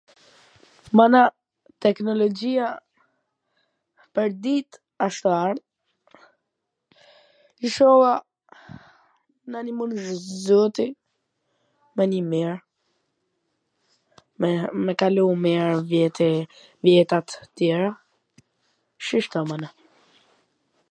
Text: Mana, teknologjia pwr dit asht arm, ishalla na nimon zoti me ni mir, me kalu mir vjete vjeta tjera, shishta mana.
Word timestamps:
Mana, 0.99 1.19
teknologjia 1.85 2.67
pwr 4.15 4.29
dit 4.45 4.69
asht 5.07 5.25
arm, 5.41 5.57
ishalla 7.69 8.13
na 9.51 9.57
nimon 9.69 9.91
zoti 10.47 10.87
me 11.95 12.03
ni 12.15 12.19
mir, 12.33 12.53
me 14.89 14.99
kalu 15.03 15.25
mir 15.45 15.67
vjete 15.93 16.29
vjeta 16.89 17.17
tjera, 17.55 17.89
shishta 19.11 19.39
mana. 19.53 19.69